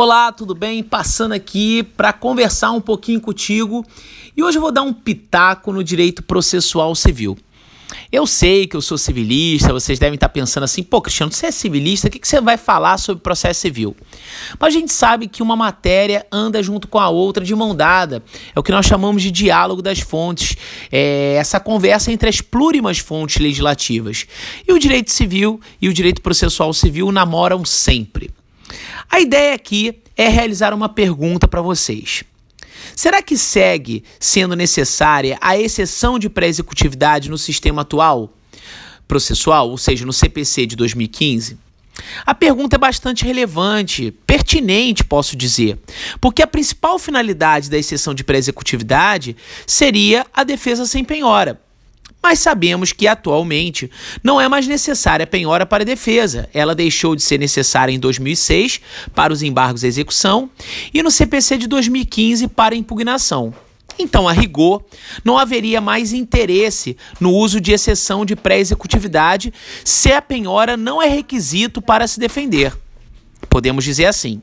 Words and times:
Olá, 0.00 0.30
tudo 0.30 0.54
bem? 0.54 0.80
Passando 0.80 1.32
aqui 1.32 1.82
para 1.82 2.12
conversar 2.12 2.70
um 2.70 2.80
pouquinho 2.80 3.20
contigo 3.20 3.84
e 4.36 4.44
hoje 4.44 4.56
eu 4.56 4.62
vou 4.62 4.70
dar 4.70 4.82
um 4.82 4.92
pitaco 4.92 5.72
no 5.72 5.82
direito 5.82 6.22
processual 6.22 6.94
civil. 6.94 7.36
Eu 8.12 8.24
sei 8.24 8.68
que 8.68 8.76
eu 8.76 8.80
sou 8.80 8.96
civilista, 8.96 9.72
vocês 9.72 9.98
devem 9.98 10.14
estar 10.14 10.28
pensando 10.28 10.62
assim, 10.62 10.84
pô, 10.84 11.02
Cristiano, 11.02 11.32
você 11.32 11.46
é 11.46 11.50
civilista, 11.50 12.06
o 12.06 12.10
que, 12.12 12.20
você 12.22 12.40
vai 12.40 12.56
falar 12.56 12.96
sobre 12.96 13.24
processo 13.24 13.58
civil? 13.58 13.96
Mas 14.56 14.72
a 14.72 14.78
gente 14.78 14.92
sabe 14.92 15.26
que 15.26 15.42
uma 15.42 15.56
matéria 15.56 16.24
anda 16.30 16.62
junto 16.62 16.86
com 16.86 17.00
a 17.00 17.08
outra 17.08 17.44
de 17.44 17.52
mão 17.56 17.74
dada. 17.74 18.22
É 18.54 18.60
o 18.60 18.62
que 18.62 18.70
nós 18.70 18.86
chamamos 18.86 19.20
de 19.20 19.32
diálogo 19.32 19.82
das 19.82 19.98
fontes, 19.98 20.56
é 20.92 21.34
essa 21.34 21.58
conversa 21.58 22.12
entre 22.12 22.28
as 22.28 22.40
plurimas 22.40 23.00
fontes 23.00 23.42
legislativas. 23.42 24.28
E 24.64 24.72
o 24.72 24.78
direito 24.78 25.10
civil 25.10 25.60
e 25.82 25.88
o 25.88 25.92
direito 25.92 26.22
processual 26.22 26.72
civil 26.72 27.10
namoram 27.10 27.64
sempre. 27.64 28.30
A 29.10 29.20
ideia 29.20 29.54
aqui 29.54 30.02
é 30.16 30.28
realizar 30.28 30.74
uma 30.74 30.88
pergunta 30.88 31.48
para 31.48 31.62
vocês. 31.62 32.24
Será 32.94 33.22
que 33.22 33.36
segue 33.36 34.04
sendo 34.20 34.54
necessária 34.54 35.38
a 35.40 35.56
exceção 35.58 36.18
de 36.18 36.28
pré-executividade 36.28 37.30
no 37.30 37.38
sistema 37.38 37.82
atual 37.82 38.32
processual, 39.06 39.70
ou 39.70 39.78
seja, 39.78 40.04
no 40.04 40.12
CPC 40.12 40.66
de 40.66 40.76
2015? 40.76 41.58
A 42.24 42.34
pergunta 42.34 42.76
é 42.76 42.78
bastante 42.78 43.24
relevante, 43.24 44.12
pertinente, 44.26 45.02
posso 45.02 45.36
dizer, 45.36 45.78
porque 46.20 46.42
a 46.42 46.46
principal 46.46 46.98
finalidade 46.98 47.70
da 47.70 47.78
exceção 47.78 48.14
de 48.14 48.22
pré-executividade 48.22 49.36
seria 49.66 50.24
a 50.32 50.44
defesa 50.44 50.86
sem 50.86 51.02
penhora 51.02 51.60
mas 52.22 52.40
sabemos 52.40 52.92
que 52.92 53.06
atualmente 53.06 53.90
não 54.22 54.40
é 54.40 54.48
mais 54.48 54.66
necessária 54.66 55.24
a 55.24 55.26
penhora 55.26 55.64
para 55.64 55.82
a 55.82 55.86
defesa. 55.86 56.48
Ela 56.52 56.74
deixou 56.74 57.14
de 57.14 57.22
ser 57.22 57.38
necessária 57.38 57.92
em 57.92 57.98
2006 57.98 58.80
para 59.14 59.32
os 59.32 59.42
embargos 59.42 59.84
à 59.84 59.86
execução 59.86 60.50
e 60.92 61.02
no 61.02 61.10
CPC 61.10 61.58
de 61.58 61.66
2015 61.66 62.48
para 62.48 62.74
impugnação. 62.74 63.54
Então, 63.98 64.28
a 64.28 64.32
rigor, 64.32 64.84
não 65.24 65.36
haveria 65.36 65.80
mais 65.80 66.12
interesse 66.12 66.96
no 67.18 67.32
uso 67.32 67.60
de 67.60 67.72
exceção 67.72 68.24
de 68.24 68.36
pré-executividade 68.36 69.52
se 69.84 70.12
a 70.12 70.22
penhora 70.22 70.76
não 70.76 71.02
é 71.02 71.08
requisito 71.08 71.82
para 71.82 72.06
se 72.06 72.20
defender. 72.20 72.76
Podemos 73.48 73.84
dizer 73.84 74.06
assim. 74.06 74.40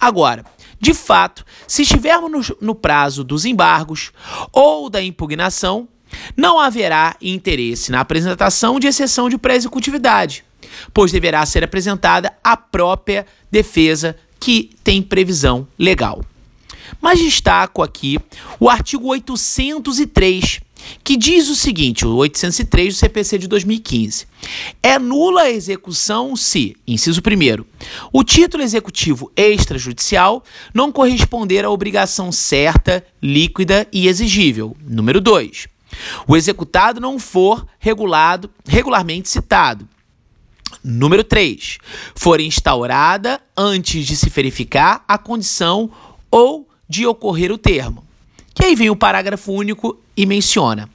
Agora, 0.00 0.44
de 0.80 0.94
fato, 0.94 1.44
se 1.66 1.82
estivermos 1.82 2.52
no 2.60 2.74
prazo 2.74 3.24
dos 3.24 3.44
embargos 3.44 4.12
ou 4.52 4.88
da 4.88 5.02
impugnação, 5.02 5.88
não 6.36 6.58
haverá 6.58 7.16
interesse 7.20 7.90
na 7.90 8.00
apresentação 8.00 8.80
de 8.80 8.86
exceção 8.86 9.28
de 9.28 9.38
pré-executividade, 9.38 10.44
pois 10.92 11.12
deverá 11.12 11.44
ser 11.46 11.64
apresentada 11.64 12.32
a 12.42 12.56
própria 12.56 13.26
defesa 13.50 14.16
que 14.38 14.70
tem 14.82 15.00
previsão 15.00 15.66
legal. 15.78 16.24
Mas 17.00 17.18
destaco 17.18 17.82
aqui 17.82 18.18
o 18.60 18.68
artigo 18.68 19.08
803, 19.08 20.60
que 21.02 21.16
diz 21.16 21.48
o 21.48 21.54
seguinte, 21.54 22.06
o 22.06 22.14
803 22.16 22.94
do 22.94 22.98
CPC 22.98 23.38
de 23.38 23.48
2015. 23.48 24.26
É 24.82 24.98
nula 24.98 25.42
a 25.42 25.50
execução 25.50 26.36
se, 26.36 26.76
inciso 26.86 27.20
1 27.20 27.64
o 28.12 28.22
título 28.22 28.62
executivo 28.62 29.32
extrajudicial 29.34 30.44
não 30.74 30.92
corresponder 30.92 31.64
à 31.64 31.70
obrigação 31.70 32.30
certa, 32.30 33.04
líquida 33.22 33.86
e 33.92 34.06
exigível. 34.06 34.76
Número 34.86 35.20
2 35.20 35.73
o 36.26 36.36
executado 36.36 37.00
não 37.00 37.18
for 37.18 37.66
regulado, 37.78 38.50
regularmente 38.66 39.28
citado. 39.28 39.88
Número 40.82 41.24
3. 41.24 41.78
For 42.14 42.40
instaurada 42.40 43.40
antes 43.56 44.06
de 44.06 44.16
se 44.16 44.28
verificar 44.28 45.04
a 45.08 45.16
condição 45.16 45.90
ou 46.30 46.68
de 46.88 47.06
ocorrer 47.06 47.50
o 47.50 47.58
termo. 47.58 48.04
Que 48.54 48.66
aí 48.66 48.74
vem 48.74 48.90
o 48.90 48.96
parágrafo 48.96 49.52
único 49.52 49.98
e 50.16 50.26
menciona: 50.26 50.88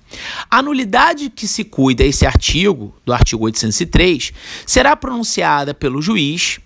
a 0.50 0.62
nulidade 0.62 1.30
que 1.30 1.48
se 1.48 1.64
cuida 1.64 2.04
esse 2.04 2.26
artigo, 2.26 2.94
do 3.06 3.14
artigo 3.14 3.46
803, 3.46 4.32
será 4.66 4.96
pronunciada 4.96 5.74
pelo 5.74 6.02
juiz 6.02 6.60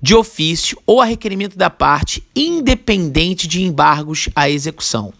de 0.00 0.14
ofício 0.14 0.78
ou 0.86 1.00
a 1.00 1.04
requerimento 1.04 1.56
da 1.56 1.70
parte, 1.70 2.22
independente 2.34 3.46
de 3.46 3.62
embargos 3.62 4.28
à 4.34 4.48
execução. 4.48 5.12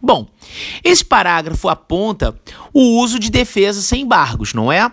Bom, 0.00 0.28
esse 0.84 1.04
parágrafo 1.04 1.68
aponta 1.68 2.38
o 2.72 3.00
uso 3.00 3.18
de 3.18 3.30
defesa 3.30 3.80
sem 3.82 4.02
embargos, 4.02 4.54
não 4.54 4.70
é? 4.70 4.90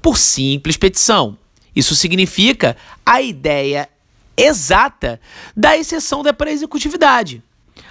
Por 0.00 0.16
simples 0.16 0.76
petição. 0.76 1.36
Isso 1.74 1.94
significa 1.94 2.76
a 3.04 3.20
ideia 3.20 3.88
exata 4.36 5.20
da 5.56 5.76
exceção 5.76 6.22
da 6.22 6.32
pré-executividade. 6.32 7.42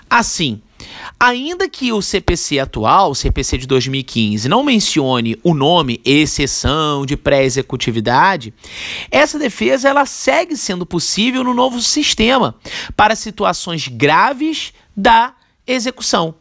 Assim, 0.09 0.61
ainda 1.19 1.69
que 1.69 1.93
o 1.93 2.01
CPC 2.01 2.59
atual, 2.59 3.11
o 3.11 3.15
CPC 3.15 3.59
de 3.59 3.67
2015, 3.67 4.49
não 4.49 4.63
mencione 4.63 5.37
o 5.41 5.53
nome 5.53 6.01
exceção 6.03 7.05
de 7.05 7.15
pré-executividade, 7.15 8.53
essa 9.09 9.39
defesa 9.39 9.87
ela 9.87 10.05
segue 10.05 10.57
sendo 10.57 10.85
possível 10.85 11.43
no 11.43 11.53
novo 11.53 11.81
sistema 11.81 12.55
para 12.95 13.15
situações 13.15 13.87
graves 13.87 14.73
da 14.95 15.33
execução, 15.71 16.35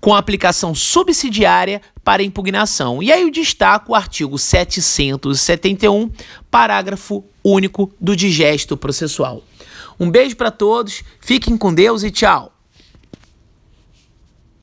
com 0.00 0.14
aplicação 0.14 0.74
subsidiária 0.74 1.80
para 2.02 2.22
impugnação. 2.22 3.02
E 3.02 3.10
aí 3.10 3.22
eu 3.22 3.30
destaco 3.30 3.92
o 3.92 3.94
artigo 3.94 4.38
771, 4.38 6.10
parágrafo 6.50 7.24
único 7.42 7.92
do 8.00 8.14
digesto 8.14 8.76
processual. 8.76 9.42
Um 9.98 10.10
beijo 10.10 10.36
para 10.36 10.50
todos, 10.50 11.02
fiquem 11.20 11.56
com 11.56 11.72
Deus 11.72 12.02
e 12.02 12.10
tchau. 12.10 12.53